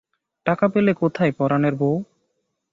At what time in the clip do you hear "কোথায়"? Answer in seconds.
0.93-1.31